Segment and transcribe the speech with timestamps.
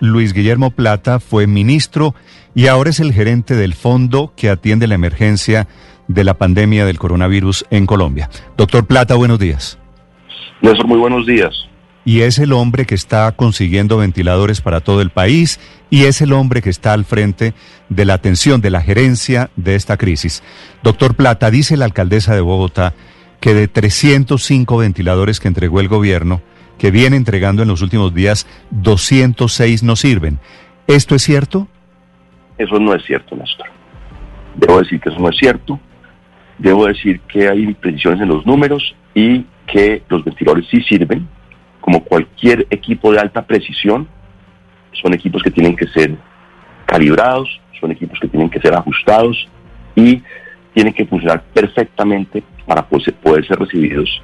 [0.00, 2.14] Luis Guillermo Plata fue ministro
[2.54, 5.68] y ahora es el gerente del fondo que atiende la emergencia
[6.06, 8.30] de la pandemia del coronavirus en Colombia.
[8.56, 9.78] Doctor Plata, buenos días.
[10.62, 11.54] Néstor, muy buenos días.
[12.04, 15.60] Y es el hombre que está consiguiendo ventiladores para todo el país
[15.90, 17.52] y es el hombre que está al frente
[17.90, 20.42] de la atención, de la gerencia de esta crisis.
[20.82, 22.94] Doctor Plata, dice la alcaldesa de Bogotá
[23.40, 26.40] que de 305 ventiladores que entregó el gobierno,
[26.78, 30.38] que viene entregando en los últimos días, 206 no sirven.
[30.86, 31.68] ¿Esto es cierto?
[32.56, 33.66] Eso no es cierto, Néstor.
[34.56, 35.78] Debo decir que eso no es cierto.
[36.58, 41.28] Debo decir que hay imprecisiones en los números y que los ventiladores sí sirven,
[41.80, 44.08] como cualquier equipo de alta precisión.
[44.92, 46.16] Son equipos que tienen que ser
[46.86, 49.48] calibrados, son equipos que tienen que ser ajustados
[49.94, 50.22] y
[50.74, 54.22] tienen que funcionar perfectamente para poder ser recibidos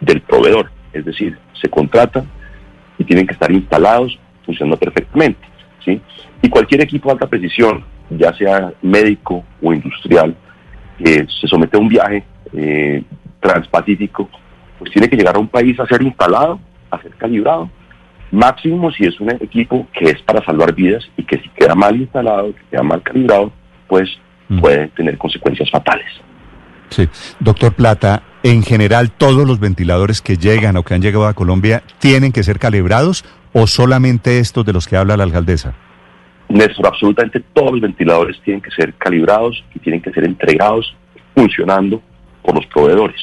[0.00, 0.70] del proveedor.
[0.92, 2.28] Es decir, se contratan
[2.98, 5.40] y tienen que estar instalados funcionando perfectamente.
[5.84, 6.00] ¿sí?
[6.42, 10.36] Y cualquier equipo de alta precisión, ya sea médico o industrial,
[10.98, 13.02] que se somete a un viaje eh,
[13.40, 14.28] transpacífico,
[14.78, 17.70] pues tiene que llegar a un país a ser instalado, a ser calibrado.
[18.30, 21.96] Máximo si es un equipo que es para salvar vidas y que si queda mal
[21.96, 23.52] instalado, que queda mal calibrado,
[23.86, 24.08] pues
[24.48, 24.60] mm.
[24.60, 26.06] puede tener consecuencias fatales.
[26.90, 27.08] Sí.
[27.40, 31.82] Doctor Plata, en general todos los ventiladores que llegan o que han llegado a Colombia
[31.98, 35.74] tienen que ser calibrados o solamente estos de los que habla la alcaldesa?
[36.48, 40.94] Néstor, absolutamente todos los ventiladores tienen que ser calibrados y tienen que ser entregados
[41.34, 42.00] funcionando
[42.42, 43.20] por los proveedores.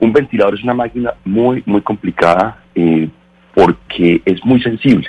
[0.00, 3.08] Un ventilador es una máquina muy, muy complicada eh,
[3.54, 5.08] porque es muy sensible.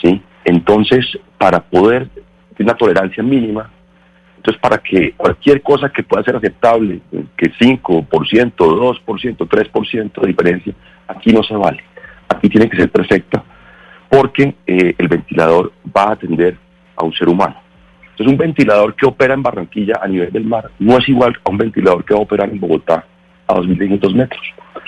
[0.00, 0.22] ¿sí?
[0.46, 1.04] Entonces,
[1.36, 2.08] para poder
[2.56, 3.70] tener una tolerancia mínima,
[4.40, 7.02] entonces, para que cualquier cosa que pueda ser aceptable,
[7.36, 7.92] que 5%,
[8.56, 10.72] 2%, 3% de diferencia,
[11.06, 11.84] aquí no se vale.
[12.26, 13.44] Aquí tiene que ser perfecta
[14.08, 16.56] porque eh, el ventilador va a atender
[16.96, 17.56] a un ser humano.
[18.12, 21.50] Entonces, un ventilador que opera en Barranquilla a nivel del mar no es igual a
[21.50, 23.04] un ventilador que va a operar en Bogotá
[23.46, 24.42] a 2.500 metros.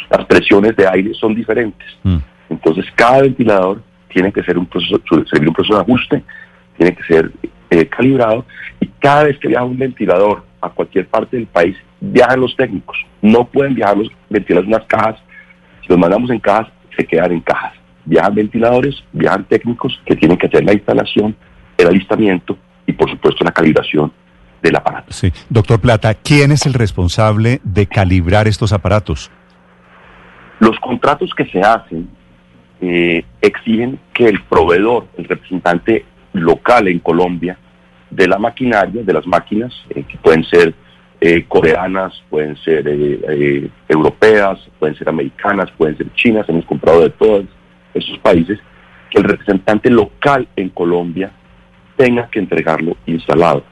[0.08, 1.86] Las presiones de aire son diferentes.
[2.04, 2.16] Mm.
[2.48, 4.98] Entonces, cada ventilador tiene que ser un proceso,
[5.30, 6.22] servir un proceso de ajuste,
[6.78, 7.30] tiene que ser
[7.72, 8.44] eh, calibrado
[8.80, 12.98] y cada vez que viaja un ventilador a cualquier parte del país, viajan los técnicos.
[13.22, 15.16] No pueden viajar los ventiladores en unas cajas.
[15.80, 17.72] Si los mandamos en cajas, se quedan en cajas.
[18.04, 21.34] Viajan ventiladores, viajan técnicos que tienen que hacer la instalación,
[21.78, 24.12] el alistamiento y por supuesto la calibración
[24.60, 25.10] del aparato.
[25.10, 25.32] Sí.
[25.48, 29.30] Doctor Plata, ¿quién es el responsable de calibrar estos aparatos?
[30.60, 32.10] Los contratos que se hacen
[32.82, 37.58] eh, exigen que el proveedor, el representante local en Colombia
[38.10, 40.74] de la maquinaria, de las máquinas, eh, que pueden ser
[41.20, 47.10] eh, coreanas, pueden ser eh, europeas, pueden ser americanas, pueden ser chinas, hemos comprado de
[47.10, 47.44] todos
[47.94, 48.58] esos países,
[49.10, 51.30] que el representante local en Colombia
[51.96, 53.64] tenga que entregarlo instalado.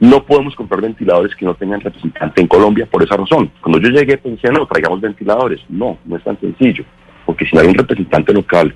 [0.00, 3.50] No podemos comprar ventiladores que no tengan representante en Colombia por esa razón.
[3.60, 5.60] Cuando yo llegué pensé, no, traigamos ventiladores.
[5.68, 6.84] No, no es tan sencillo,
[7.24, 8.74] porque si no hay un representante local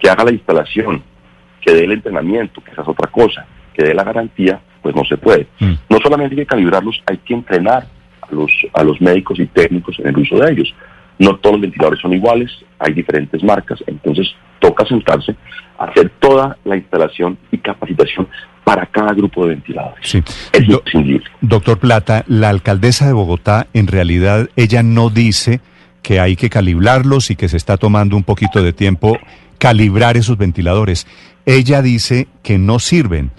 [0.00, 1.02] que haga la instalación,
[1.64, 5.04] que dé el entrenamiento, que esa es otra cosa, que dé la garantía, pues no
[5.04, 5.46] se puede.
[5.60, 5.72] Mm.
[5.88, 7.86] No solamente hay que calibrarlos, hay que entrenar
[8.20, 10.74] a los, a los médicos y técnicos en el uso de ellos.
[11.18, 15.36] No todos los ventiladores son iguales, hay diferentes marcas, entonces toca sentarse,
[15.78, 18.28] hacer toda la instalación y capacitación
[18.64, 20.08] para cada grupo de ventiladores.
[20.08, 20.22] Sí.
[20.52, 20.64] Es
[21.40, 25.60] Doctor Plata, la alcaldesa de Bogotá, en realidad, ella no dice
[26.02, 29.18] que hay que calibrarlos y que se está tomando un poquito de tiempo
[29.58, 31.06] calibrar esos ventiladores.
[31.46, 33.30] Ella dice que no sirven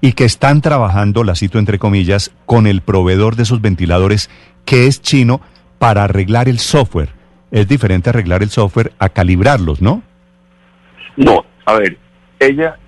[0.00, 4.30] y que están trabajando, la cito entre comillas, con el proveedor de esos ventiladores
[4.64, 5.40] que es chino
[5.78, 7.10] para arreglar el software.
[7.50, 10.02] Es diferente arreglar el software a calibrarlos, ¿no?
[11.16, 11.98] No, a ver,
[12.38, 12.78] ella,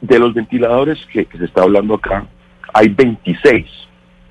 [0.00, 2.26] de los ventiladores que, se está hablando acá,
[2.72, 3.66] hay 26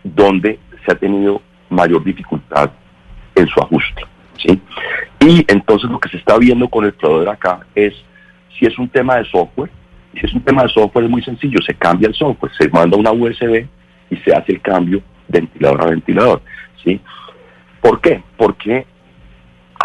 [0.03, 2.72] donde se ha tenido mayor dificultad
[3.35, 4.03] en su ajuste.
[4.38, 4.62] ¿Sí?
[5.19, 7.94] Y entonces lo que se está viendo con el proveedor acá es
[8.57, 9.69] si es un tema de software,
[10.13, 12.97] si es un tema de software es muy sencillo, se cambia el software, se manda
[12.97, 13.66] una USB
[14.09, 16.41] y se hace el cambio ventilador a ventilador.
[16.84, 17.02] ¿sí?
[17.82, 18.23] ¿Por qué?
[18.37, 18.85] Porque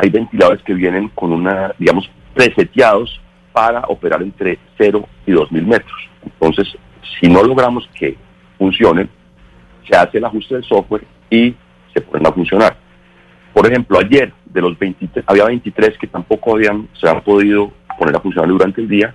[0.00, 3.20] hay ventiladores que vienen con una, digamos, preseteados
[3.52, 6.08] para operar entre 0 y 2000 metros.
[6.24, 6.76] Entonces,
[7.18, 8.16] si no logramos que
[8.56, 9.08] funcionen,
[9.88, 11.54] se hace el ajuste del software y
[11.92, 12.76] se ponen a funcionar.
[13.52, 18.20] Por ejemplo, ayer de los 23, había 23 que tampoco se han podido poner a
[18.20, 19.14] funcionar durante el día,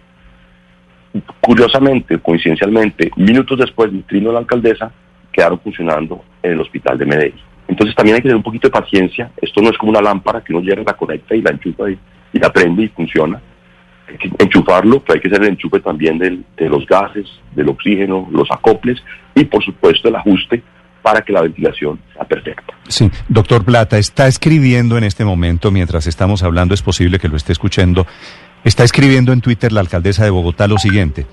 [1.41, 4.91] curiosamente, coincidencialmente, minutos después del trino de la alcaldesa,
[5.31, 7.41] quedaron funcionando en el hospital de Medellín.
[7.67, 9.31] Entonces también hay que tener un poquito de paciencia.
[9.41, 12.39] Esto no es como una lámpara que uno llega, la conecta y la enchufa y
[12.39, 13.41] la prende y funciona.
[14.07, 18.27] hay que enchufarlo, pero hay que hacer el enchufe también de los gases, del oxígeno,
[18.31, 19.01] los acoples
[19.33, 20.61] y por supuesto el ajuste
[21.01, 22.74] para que la ventilación sea perfecta.
[22.95, 27.35] Sí, doctor Plata, está escribiendo en este momento, mientras estamos hablando, es posible que lo
[27.35, 28.07] esté escuchando,
[28.63, 31.27] está escribiendo en Twitter la alcaldesa de Bogotá lo siguiente.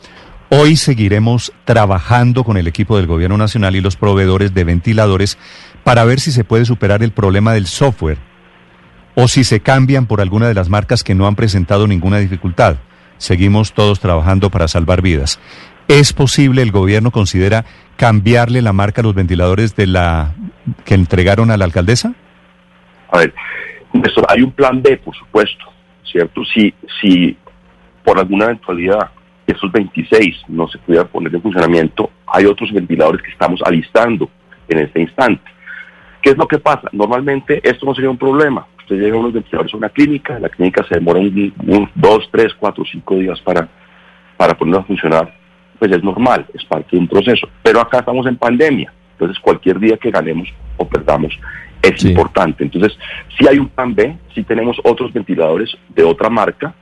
[0.48, 5.38] Hoy seguiremos trabajando con el equipo del Gobierno Nacional y los proveedores de ventiladores
[5.84, 8.18] para ver si se puede superar el problema del software
[9.14, 12.78] o si se cambian por alguna de las marcas que no han presentado ninguna dificultad.
[13.18, 15.38] Seguimos todos trabajando para salvar vidas.
[15.86, 17.64] ¿Es posible, el gobierno considera
[17.96, 20.34] cambiarle la marca a los ventiladores de la
[20.84, 22.14] que entregaron a la alcaldesa?
[23.10, 23.34] A ver,
[24.28, 25.64] hay un plan B, por supuesto,
[26.04, 26.42] ¿cierto?
[26.44, 27.36] Si, si
[28.04, 29.10] por alguna eventualidad
[29.46, 34.30] esos 26 no se pudieran poner en funcionamiento, hay otros ventiladores que estamos alistando
[34.68, 35.42] en este instante.
[36.22, 36.88] ¿Qué es lo que pasa?
[36.92, 38.66] Normalmente esto no sería un problema.
[38.78, 42.54] Usted llega a unos ventiladores a una clínica, la clínica se demora un, dos, tres,
[42.58, 43.68] cuatro, cinco días para,
[44.36, 45.34] para ponerlo a funcionar
[45.82, 47.48] pues es normal, es parte de un proceso.
[47.60, 51.36] Pero acá estamos en pandemia, entonces cualquier día que ganemos o perdamos
[51.82, 52.62] es importante.
[52.62, 52.96] Entonces,
[53.36, 56.72] si hay un plan B, si tenemos otros ventiladores de otra marca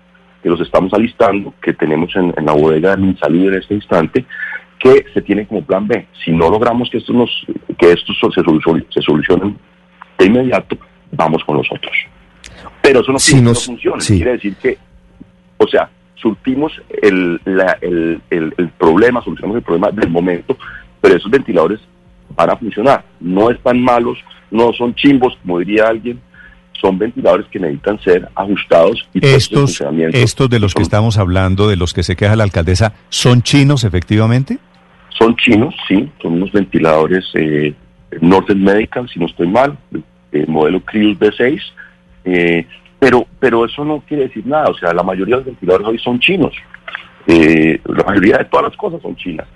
[0.42, 4.26] que los estamos alistando, que tenemos en, la bodega de salud en este instante,
[4.78, 6.06] que se tienen como plan B.
[6.22, 7.46] Si no logramos que estos, nos,
[7.78, 9.56] que estos se, solucionen, se solucionen
[10.18, 10.76] de inmediato,
[11.12, 11.96] vamos con los otros.
[12.82, 14.04] Pero eso no, si no funciona.
[14.04, 14.76] Quiere decir que,
[15.56, 15.88] o sea,
[16.20, 16.72] surtimos
[17.02, 20.56] el, el, problema, solucionamos el problema del momento,
[21.00, 21.80] pero esos ventiladores
[22.34, 23.04] van a funcionar.
[23.20, 24.18] No están malos,
[24.50, 26.20] no son chimbos, como diría alguien,
[26.80, 29.82] son ventiladores que necesitan ser ajustados y estos,
[30.12, 33.84] estos de los que estamos hablando, de los que se queja la alcaldesa, ¿son chinos
[33.84, 34.58] efectivamente?
[35.18, 37.74] Son chinos, sí, son unos ventiladores eh,
[38.22, 39.76] Northern Medical, si no estoy mal,
[40.32, 41.60] el modelo Krios B6.
[42.24, 42.66] Eh,
[43.00, 45.98] pero, pero eso no quiere decir nada, o sea, la mayoría de los ventiladores hoy
[45.98, 46.54] son chinos,
[47.26, 49.46] eh, la mayoría de todas las cosas son chinas.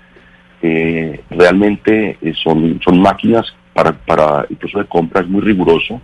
[0.61, 6.01] Eh, realmente eh, son, son máquinas para, para el proceso de compra es muy riguroso,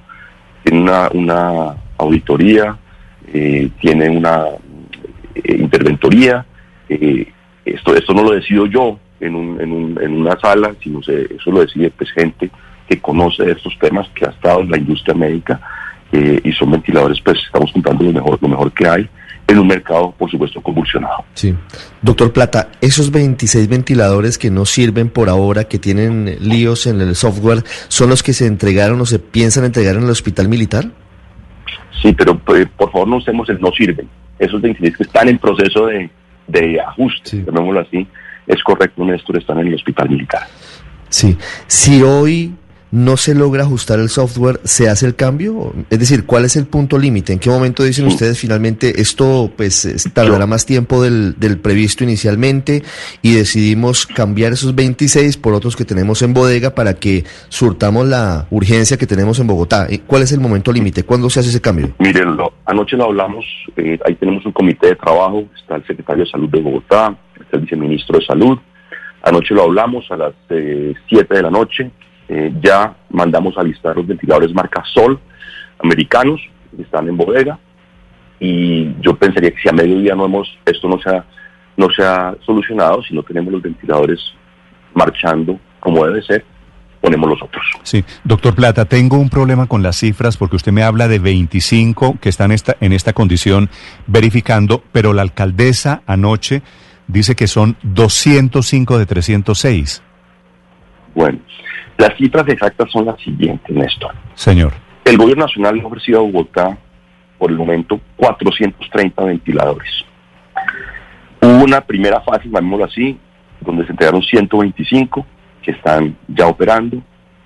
[0.63, 2.77] tiene una, una auditoría,
[3.79, 4.45] tiene una
[5.45, 6.45] interventoría,
[6.89, 11.33] esto, esto no lo decido yo en, un, en, un, en una sala, sino se,
[11.35, 12.51] eso lo decide pues, gente
[12.87, 15.61] que conoce estos temas, que ha estado en la industria médica
[16.11, 19.09] eh, y son ventiladores, pues estamos comprando lo mejor, lo mejor que hay
[19.47, 21.25] en un mercado, por supuesto, convulsionado.
[21.33, 21.53] Sí.
[22.01, 27.15] Doctor Plata, esos 26 ventiladores que no sirven por ahora, que tienen líos en el
[27.15, 30.85] software, ¿son los que se entregaron o se piensan entregar en el hospital militar?
[32.01, 34.07] Sí, pero pues, por favor no usemos el no sirven.
[34.39, 36.09] Esos 26 que están en proceso de,
[36.47, 38.07] de ajuste, llamémoslo así,
[38.47, 40.47] es correcto, Néstor, están en el hospital militar.
[41.09, 41.37] Sí.
[41.67, 42.55] Si hoy
[42.91, 45.73] no se logra ajustar el software, ¿se hace el cambio?
[45.89, 47.33] Es decir, ¿cuál es el punto límite?
[47.33, 52.83] ¿En qué momento dicen ustedes finalmente esto pues tardará más tiempo del, del, previsto inicialmente
[53.21, 58.47] y decidimos cambiar esos 26 por otros que tenemos en bodega para que surtamos la
[58.49, 59.87] urgencia que tenemos en Bogotá?
[59.89, 61.03] Eh, ¿Cuál es el momento límite?
[61.03, 61.91] ¿Cuándo se hace ese cambio?
[61.99, 63.45] Miren, anoche lo hablamos,
[63.77, 67.57] eh, ahí tenemos un comité de trabajo, está el secretario de Salud de Bogotá, está
[67.57, 68.57] el viceministro de Salud,
[69.23, 71.91] anoche lo hablamos a las 7 eh, de la noche,
[72.33, 75.19] eh, ya mandamos a listar los ventiladores marca Sol
[75.83, 76.39] americanos
[76.73, 77.59] que están en bodega
[78.39, 81.25] y yo pensaría que si a mediodía no hemos, esto no se ha,
[81.75, 84.19] no se ha solucionado, si no tenemos los ventiladores
[84.93, 86.45] marchando como debe ser,
[87.01, 87.65] ponemos los otros.
[87.83, 92.17] Sí, doctor Plata, tengo un problema con las cifras porque usted me habla de 25
[92.21, 93.69] que están esta, en esta condición
[94.07, 96.61] verificando, pero la alcaldesa anoche
[97.07, 100.01] dice que son 205 de 306.
[101.13, 101.39] Bueno,
[102.01, 104.13] las cifras exactas son las siguientes, Néstor.
[104.33, 104.73] Señor.
[105.05, 106.77] El gobierno nacional ha ofrecido a Bogotá,
[107.37, 110.03] por el momento, 430 ventiladores.
[111.41, 113.17] Hubo una primera fase, llamémoslo así,
[113.61, 115.25] donde se entregaron 125
[115.61, 117.01] que están ya operando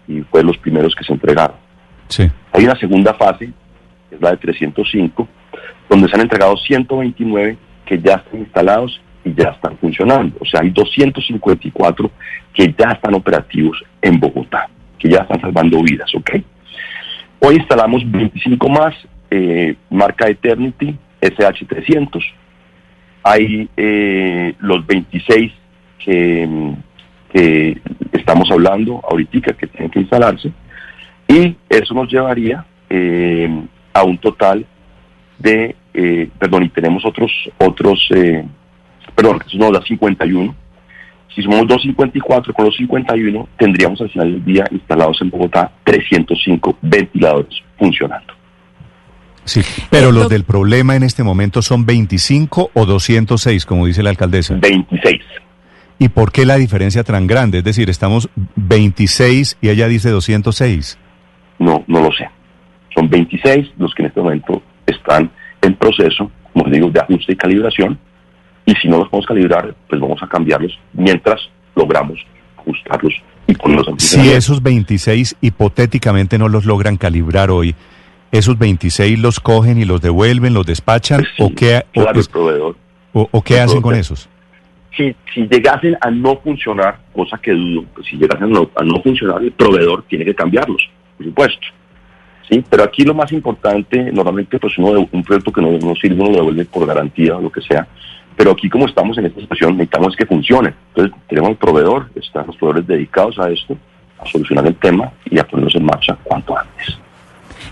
[0.08, 1.58] y fue los primeros que se entregaron.
[2.08, 2.30] Sí.
[2.54, 3.52] Hay una segunda fase,
[4.10, 5.28] que es la de 305,
[5.90, 10.38] donde se han entregado 129 que ya están instalados y ya están funcionando.
[10.40, 12.12] O sea, hay 254
[12.54, 16.36] que ya están operativos en Bogotá, que ya están salvando vidas, ¿ok?
[17.40, 18.96] Hoy instalamos 25 más,
[19.30, 22.24] eh, marca Eternity SH300.
[23.24, 25.52] Hay eh, los 26
[26.00, 26.76] que,
[28.14, 30.52] estamos hablando ahorita que tienen que instalarse
[31.28, 33.50] y eso nos llevaría eh,
[33.94, 34.66] a un total
[35.38, 35.76] de,
[36.40, 38.10] perdón, y tenemos otros, otros
[39.14, 40.56] perdón, son las 51.
[41.36, 46.78] Si somos 254 con los 51, tendríamos al final del día instalados en Bogotá 305
[46.82, 48.34] ventiladores funcionando.
[49.44, 54.10] Sí, pero los del problema en este momento son 25 o 206, como dice la
[54.10, 54.56] alcaldesa.
[54.56, 55.22] 26.
[56.00, 57.60] ¿Y por qué la diferencia tan grande?
[57.60, 60.98] Es decir, estamos 26 y ella dice 206.
[61.60, 62.30] No, no lo sé.
[62.94, 65.30] Son 26 los que en este momento están
[65.62, 68.00] en proceso, como digo, de ajuste y calibración.
[68.66, 71.40] Y si no los podemos calibrar, pues vamos a cambiarlos mientras
[71.76, 72.20] logramos
[72.58, 73.14] ajustarlos
[73.48, 77.76] y ponerlos en Si esos 26 hipotéticamente no los logran calibrar hoy,
[78.32, 81.26] ¿esos 26 los cogen y los devuelven, los despachan?
[81.38, 82.76] Pues ¿O qué, claro, el proveedor,
[83.14, 84.30] o, o qué hacen con esos?
[84.98, 88.84] Si, si llegasen a no funcionar, cosa que dudo, pues si llegasen a no, a
[88.84, 91.68] no funcionar, el proveedor tiene que cambiarlos, por supuesto.
[92.50, 95.96] Sí, pero aquí lo más importante, normalmente pues uno de un proyecto que no, no
[95.96, 97.88] sirve, uno lo devuelve por garantía o lo que sea,
[98.36, 100.74] pero aquí como estamos en esta situación necesitamos que funcione.
[100.90, 103.78] Entonces tenemos el proveedor, están los proveedores dedicados a esto,
[104.20, 106.98] a solucionar el tema y a ponerlos en marcha cuanto antes.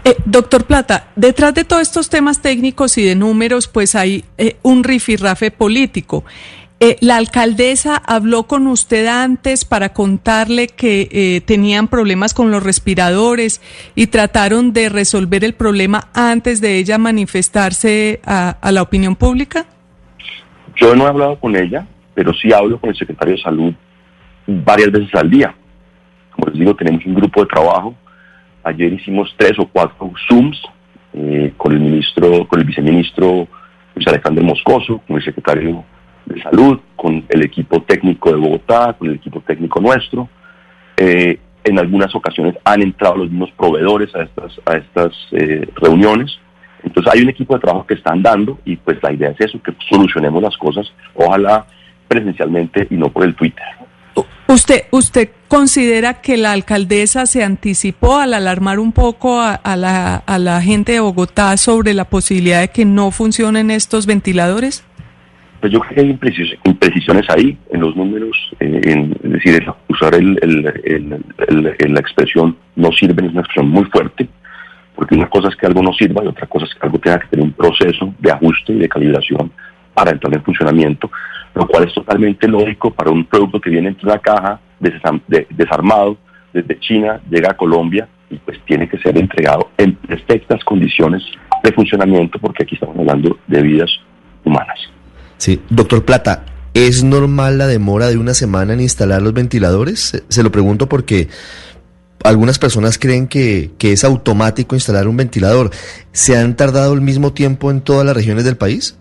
[0.05, 4.58] Eh, doctor Plata, detrás de todos estos temas técnicos y de números, pues hay eh,
[4.62, 6.25] un rifirrafe político.
[6.79, 12.62] Eh, la alcaldesa habló con usted antes para contarle que eh, tenían problemas con los
[12.62, 13.62] respiradores
[13.96, 19.65] y trataron de resolver el problema antes de ella manifestarse a la opinión pública.
[20.75, 23.74] Yo no he hablado con ella, pero sí hablo con el secretario de salud
[24.48, 25.53] varias veces al día.
[26.32, 27.96] Como les digo, tenemos un grupo de trabajo.
[28.63, 30.62] Ayer hicimos tres o cuatro Zooms
[31.13, 33.48] eh, con el ministro, con el viceministro
[33.96, 35.84] Luis Alejandro Moscoso, con el secretario
[36.25, 40.30] de salud, con el equipo técnico de Bogotá, con el equipo técnico nuestro.
[40.98, 46.38] Eh, en algunas ocasiones han entrado los mismos proveedores a estas, a estas eh, reuniones.
[46.84, 49.62] Entonces hay un equipo de trabajo que están dando y pues la idea es eso,
[49.62, 51.66] que solucionemos las cosas, ojalá
[52.08, 53.63] presencialmente y no por el Twitter.
[54.48, 60.18] ¿Usted, ¿Usted considera que la alcaldesa se anticipó al alarmar un poco a, a, la,
[60.18, 64.84] a la gente de Bogotá sobre la posibilidad de que no funcionen estos ventiladores?
[65.60, 69.66] Pues yo creo que hay imprecis imprecisiones ahí en los números, eh, en, es decir,
[69.88, 74.28] usar el, el, la expresión no sirve es una expresión muy fuerte,
[74.95, 77.19] porque una cosa es que algo no sirva y otra cosa es que algo tenga
[77.19, 79.51] que tener un proceso de ajuste y de calibración
[79.93, 81.09] para entrar en funcionamiento,
[81.53, 84.59] lo cual es totalmente lógico para un producto que viene en una caja
[85.50, 86.17] desarmado
[86.51, 91.23] desde China, llega a Colombia y pues tiene que ser entregado en perfectas condiciones
[91.63, 93.91] de funcionamiento porque aquí estamos hablando de vidas
[94.43, 94.79] humanas.
[95.38, 100.23] Sí, doctor Plata, ¿es normal la demora de una semana en instalar los ventiladores?
[100.27, 101.27] Se lo pregunto porque
[102.24, 105.70] algunas personas creen que, que, es automático instalar un ventilador.
[106.12, 108.98] ¿Se han tardado el mismo tiempo en todas las regiones del país?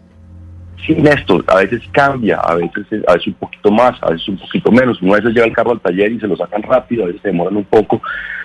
[0.87, 4.39] Sí, Néstor, a veces cambia, a veces, a veces un poquito más, a veces un
[4.39, 5.01] poquito menos.
[5.01, 7.29] Una veces llega el carro al taller y se lo sacan rápido, a veces se
[7.29, 8.03] demoran un poco,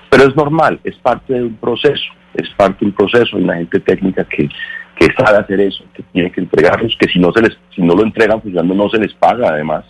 [0.10, 2.05] pero es normal, es parte de un proceso,
[2.36, 4.48] es parte de un proceso, hay una gente técnica que,
[5.00, 7.96] que sabe hacer eso, que tiene que entregarlos, que si no se les, si no
[7.96, 9.86] lo entregan funcionando no se les paga además.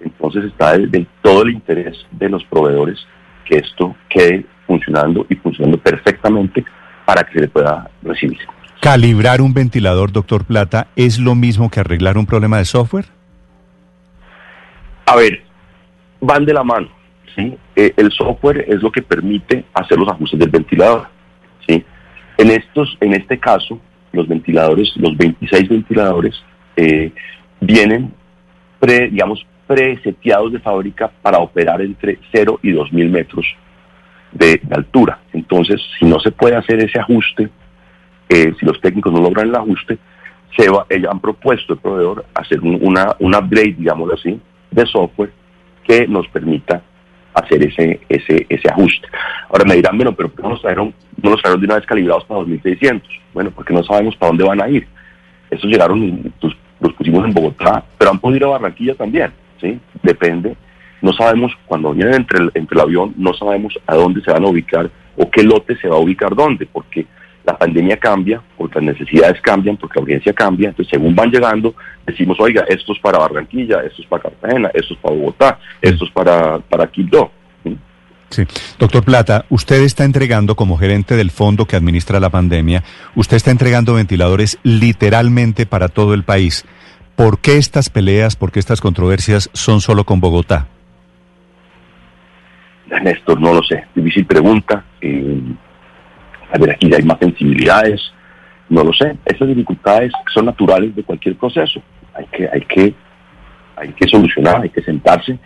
[0.00, 3.04] Entonces está de todo el interés de los proveedores
[3.44, 6.64] que esto quede funcionando y funcionando perfectamente
[7.04, 8.38] para que se le pueda recibir.
[8.80, 13.06] ¿Calibrar un ventilador, doctor Plata, es lo mismo que arreglar un problema de software?
[15.06, 15.42] A ver,
[16.20, 16.88] van de la mano.
[17.34, 17.56] ¿sí?
[17.76, 21.08] Eh, el software es lo que permite hacer los ajustes del ventilador.
[21.66, 21.84] ¿sí?
[22.36, 23.80] En, estos, en este caso,
[24.12, 26.34] los ventiladores, los 26 ventiladores,
[26.76, 27.12] eh,
[27.60, 28.12] vienen,
[28.80, 33.46] pre, digamos, preseteados de fábrica para operar entre 0 y 2.000 metros
[34.32, 35.20] de, altura.
[35.32, 37.48] Entonces, si no se puede hacer ese ajuste,
[38.28, 39.98] eh, si los técnicos no logran el ajuste,
[40.56, 44.40] se va, ellos han propuesto el proveedor hacer un, una, un upgrade, digámoslo así,
[44.70, 45.32] de software
[45.84, 46.82] que nos permita
[47.34, 49.08] hacer ese, ese, ese ajuste.
[49.48, 51.76] Ahora me dirán, bueno, pero ¿por qué no los trajeron, no los trajeron de una
[51.76, 53.08] vez calibrados para 2600?
[53.32, 54.86] Bueno, porque no sabemos para dónde van a ir.
[55.50, 59.32] Esos llegaron, los, los pusimos en Bogotá, pero han podido ir a Barranquilla también.
[59.60, 59.78] ¿Sí?
[60.02, 60.56] Depende.
[61.02, 64.44] No sabemos, cuando vienen entre el, entre el avión, no sabemos a dónde se van
[64.44, 67.06] a ubicar o qué lote se va a ubicar dónde, porque
[67.44, 71.74] la pandemia cambia, porque las necesidades cambian, porque la audiencia cambia, entonces según van llegando,
[72.06, 76.04] decimos, oiga, esto es para Barranquilla, esto es para Cartagena, esto es para Bogotá, esto
[76.06, 77.30] es para, para Quibdó.
[78.30, 78.42] Sí.
[78.78, 82.82] Doctor Plata, usted está entregando como gerente del fondo que administra la pandemia,
[83.14, 86.64] usted está entregando ventiladores literalmente para todo el país.
[87.16, 90.66] ¿Por qué estas peleas, por qué estas controversias son solo con Bogotá?
[93.02, 93.84] Néstor, no lo sé.
[93.94, 94.84] Difícil pregunta.
[95.00, 95.40] Eh,
[96.52, 98.12] a ver, aquí hay más sensibilidades.
[98.68, 99.16] No lo sé.
[99.26, 101.80] Esas dificultades son naturales de cualquier proceso.
[102.14, 102.94] Hay que, hay que,
[103.76, 105.38] hay que solucionar, hay que sentarse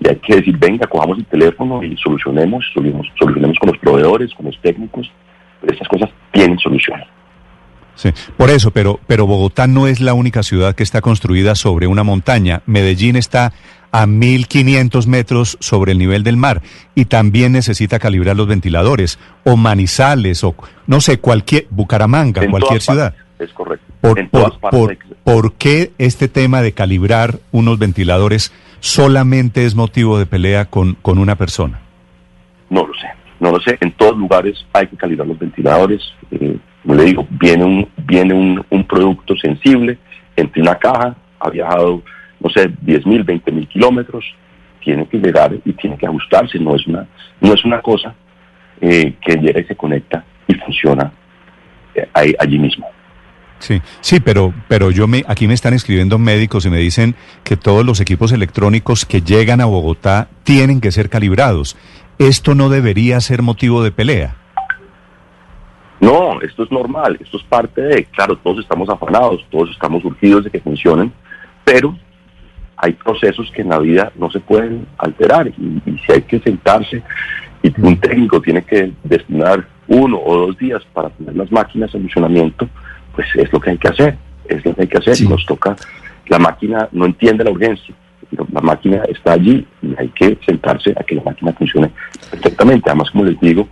[0.00, 4.34] y hay que decir, venga, cojamos el teléfono y solucionemos, solucionemos, solucionemos con los proveedores,
[4.34, 5.10] con los técnicos.
[5.60, 7.00] Pero estas cosas tienen solución.
[7.98, 11.88] Sí, por eso, pero, pero Bogotá no es la única ciudad que está construida sobre
[11.88, 12.62] una montaña.
[12.64, 13.52] Medellín está
[13.90, 16.62] a 1.500 metros sobre el nivel del mar
[16.94, 20.54] y también necesita calibrar los ventiladores, o Manizales, o
[20.86, 23.16] no sé, cualquier, Bucaramanga, cualquier ciudad.
[23.40, 23.84] es correcto.
[24.00, 30.94] Por, por, qué este tema de calibrar unos ventiladores solamente es motivo de pelea con,
[30.94, 31.80] con una persona?
[32.70, 33.08] No lo sé,
[33.40, 33.76] no lo sé.
[33.80, 36.00] En todos lugares hay que calibrar los ventiladores.
[36.30, 39.98] Eh, como le digo, viene un, viene un, un producto sensible
[40.36, 42.02] entre una caja, ha viajado,
[42.40, 44.24] no sé, 10 mil, 20 mil kilómetros,
[44.82, 47.06] tiene que llegar y tiene que ajustarse, no es una,
[47.40, 48.14] no es una cosa
[48.80, 51.12] eh, que llega y se conecta y funciona
[51.94, 52.08] eh,
[52.38, 52.86] allí mismo.
[53.58, 57.56] Sí, sí, pero, pero yo me, aquí me están escribiendo médicos y me dicen que
[57.56, 61.76] todos los equipos electrónicos que llegan a Bogotá tienen que ser calibrados.
[62.18, 64.36] ¿Esto no debería ser motivo de pelea?
[66.00, 70.44] No, esto es normal, esto es parte de, claro, todos estamos afanados, todos estamos urgidos
[70.44, 71.12] de que funcionen,
[71.64, 71.96] pero
[72.76, 77.02] hay procesos que en la vida no se pueden alterar y, si hay que sentarse
[77.62, 82.02] y un técnico tiene que destinar uno o dos días para poner las máquinas en
[82.02, 82.68] funcionamiento,
[83.14, 84.16] pues es lo que hay que hacer,
[84.48, 85.74] es lo que hay que hacer y nos toca,
[86.28, 87.92] la máquina no entiende la urgencia,
[88.30, 91.90] la máquina está allí y hay que sentarse a que la máquina funcione
[92.30, 92.90] perfectamente.
[92.90, 93.66] Además, como les digo,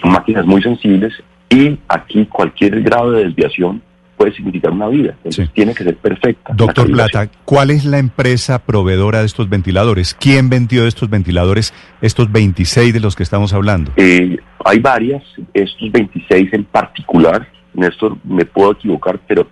[0.00, 1.12] son máquinas muy sensibles
[1.52, 3.82] y aquí cualquier grado de desviación
[4.16, 5.14] puede significar una vida.
[5.18, 6.54] Entonces tiene que ser perfecta.
[6.54, 10.14] Doctor Plata, ¿cuál es la empresa proveedora de estos ventiladores?
[10.14, 13.92] ¿Quién vendió estos ventiladores, estos 26 de los que estamos hablando?
[13.96, 19.46] Eh, hay varias, estos 26 en particular, Néstor, me puedo equivocar, pero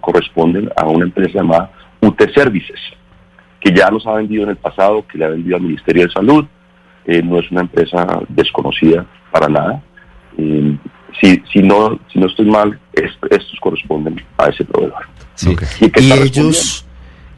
[0.00, 2.80] corresponden a una empresa llamada UT Services,
[3.60, 6.10] que ya los ha vendido en el pasado, que le ha vendido al Ministerio de
[6.10, 6.44] Salud,
[7.06, 9.82] eh, no es una empresa desconocida para nada.
[10.36, 10.76] Eh,
[11.20, 15.06] si, si, no, si no estoy mal, estos corresponden a ese proveedor.
[15.80, 16.84] ¿Y, ellos,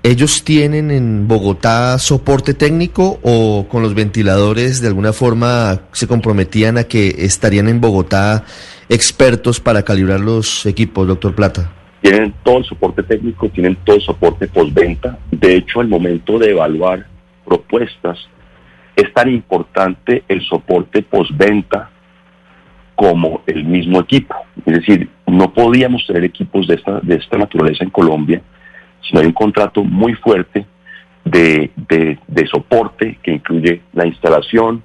[0.02, 6.78] ellos tienen en Bogotá soporte técnico o con los ventiladores de alguna forma se comprometían
[6.78, 8.44] a que estarían en Bogotá
[8.88, 11.70] expertos para calibrar los equipos, doctor Plata?
[12.00, 15.18] Tienen todo el soporte técnico, tienen todo el soporte postventa.
[15.30, 17.06] De hecho, al momento de evaluar
[17.44, 18.18] propuestas,
[18.96, 21.90] es tan importante el soporte postventa
[23.00, 24.34] como el mismo equipo.
[24.66, 28.42] Es decir, no podíamos tener equipos de esta, de esta naturaleza en Colombia
[29.00, 30.66] si no hay un contrato muy fuerte
[31.24, 34.82] de, de, soporte que incluye la instalación,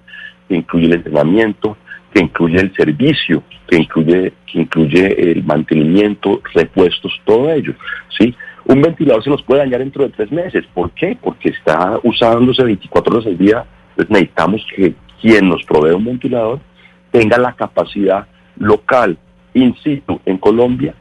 [0.48, 1.76] que incluye el entrenamiento,
[2.14, 7.74] que incluye el servicio, que incluye, que incluye el mantenimiento, repuestos, todo ello.
[8.18, 8.34] ¿sí?
[8.64, 10.64] Un ventilador se nos puede dañar dentro de tres meses.
[10.74, 11.18] ¿Por qué?
[11.22, 13.66] Porque está usándose 24 horas al día.
[13.90, 16.62] Entonces necesitamos que quien nos provee un ventilador
[17.16, 19.18] tenga la capacidad local,
[19.54, 20.94] in situ, en Colombia,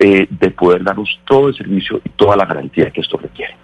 [0.00, 3.54] eh, de poder darnos todo el servicio y toda la garantía que esto requiere.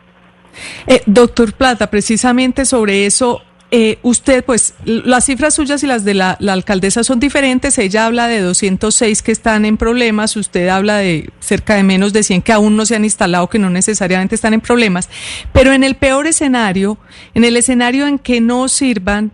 [0.87, 6.15] Eh, doctor Plata, precisamente sobre eso, eh, usted, pues, las cifras suyas y las de
[6.15, 7.77] la, la, alcaldesa son diferentes.
[7.79, 12.23] Ella habla de 206 que están en problemas, usted habla de cerca de menos de
[12.23, 15.11] 100 que aún no se han instalado, que no necesariamente están en problemas.
[15.53, 16.99] Pero en el peor escenario,
[17.35, 19.33] en el escenario en que no sirvan,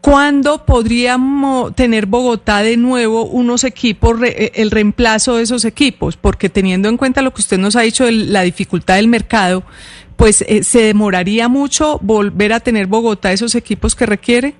[0.00, 6.16] ¿Cuándo podríamos tener Bogotá de nuevo unos equipos, eh, el reemplazo de esos equipos?
[6.16, 9.62] Porque teniendo en cuenta lo que usted nos ha dicho de la dificultad del mercado,
[10.16, 14.54] pues eh, se demoraría mucho volver a tener Bogotá esos equipos que requiere.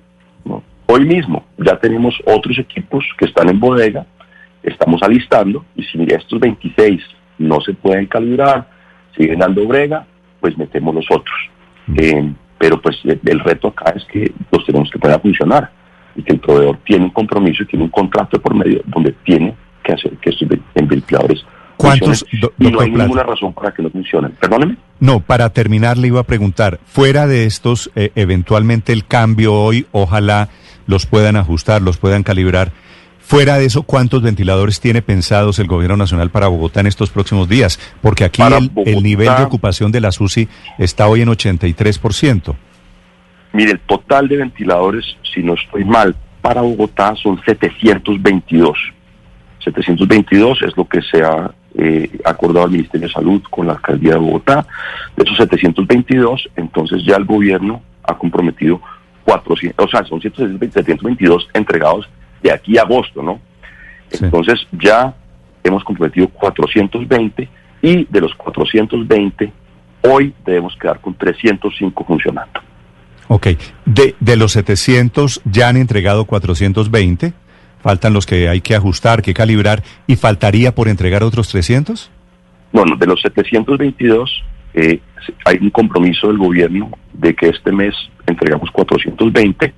[0.85, 4.05] Hoy mismo ya tenemos otros equipos que están en bodega,
[4.61, 7.01] estamos alistando y si estos 26
[7.39, 8.69] no se pueden calibrar,
[9.17, 10.05] siguen dando brega,
[10.39, 11.37] pues metemos los otros.
[11.87, 11.99] Mm.
[11.99, 15.71] Eh, pero pues el reto acá es que los tenemos que poner a funcionar
[16.15, 19.55] y que el proveedor tiene un compromiso y tiene un contrato por medio donde tiene
[19.83, 21.43] que hacer que estos ventiladores
[21.75, 22.23] ¿Cuántos,
[22.59, 24.33] y no hay ninguna razón para que no funcionen.
[24.39, 24.77] Perdóneme.
[24.99, 29.87] No, para terminar le iba a preguntar, fuera de estos, eh, eventualmente el cambio hoy,
[29.91, 30.49] ojalá
[30.85, 32.73] los puedan ajustar, los puedan calibrar.
[33.21, 37.47] Fuera de eso, ¿cuántos ventiladores tiene pensados el Gobierno Nacional para Bogotá en estos próximos
[37.47, 37.79] días?
[38.01, 42.55] Porque aquí el, nivel de ocupación de la SUSI está hoy en 83%.
[43.53, 48.77] Mire, el total de ventiladores, si no estoy mal, para Bogotá son 722.
[49.63, 54.13] 722 es lo que se ha eh, acordado el Ministerio de Salud con la Alcaldía
[54.13, 54.65] de Bogotá.
[55.15, 58.81] De esos 722, entonces ya el gobierno ha comprometido
[59.23, 62.09] 400, o sea, son 722 entregados
[62.41, 63.39] de aquí a agosto, ¿no?
[64.11, 65.13] Entonces ya
[65.63, 67.47] hemos comprometido 420
[67.81, 69.51] y de los 420
[70.01, 72.59] hoy debemos quedar con 305 funcionando.
[73.27, 73.47] Ok,
[73.85, 77.33] de, de los 700 ya han entregado 420,
[77.81, 82.11] faltan los que hay que ajustar, que calibrar, y faltaría por entregar otros 300?
[82.73, 84.99] Bueno, de los 722 eh,
[85.45, 87.93] hay un compromiso del gobierno de que este mes
[88.25, 89.73] entregamos 420.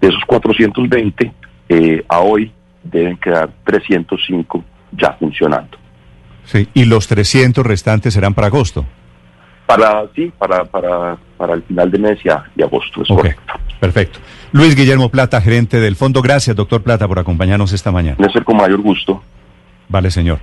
[0.00, 1.32] De esos 420,
[1.68, 5.78] eh, a hoy deben quedar 305 ya funcionando.
[6.44, 8.84] Sí, y los 300 restantes serán para agosto.
[9.66, 13.02] Para, sí, para, para, para el final de mes y, agosto.
[13.02, 13.54] Es correcto.
[13.80, 14.18] Perfecto.
[14.52, 16.20] Luis Guillermo Plata, gerente del fondo.
[16.22, 18.16] Gracias, doctor Plata, por acompañarnos esta mañana.
[18.18, 19.22] Debe ser con mayor gusto.
[19.88, 20.38] Vale, señor.